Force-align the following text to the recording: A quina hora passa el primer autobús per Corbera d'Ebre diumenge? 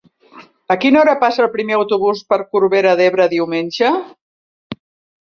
A 0.75 0.77
quina 0.85 0.99
hora 1.01 1.15
passa 1.25 1.43
el 1.45 1.51
primer 1.57 1.77
autobús 1.77 2.25
per 2.33 2.41
Corbera 2.57 2.97
d'Ebre 3.03 3.31
diumenge? 3.37 3.97